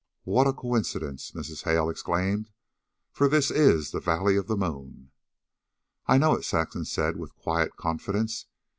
[0.23, 1.63] "What a coincidence!" Mrs.
[1.65, 2.49] Hale exclaimed.
[3.11, 5.11] "For this is the Valley of the Moon."
[6.07, 8.47] "I know it," Saxon said with quiet confidence.